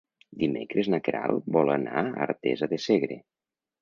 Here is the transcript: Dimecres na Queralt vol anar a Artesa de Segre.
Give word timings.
Dimecres 0.43 0.87
na 0.93 0.99
Queralt 1.07 1.51
vol 1.57 1.71
anar 1.75 2.03
a 2.05 2.17
Artesa 2.29 2.71
de 2.73 2.81
Segre. 2.87 3.19